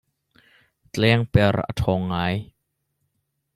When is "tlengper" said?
0.93-1.55